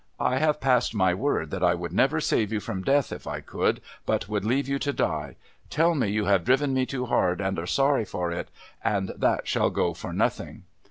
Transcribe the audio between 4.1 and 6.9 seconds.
would leave you to die. Tell me you have driven me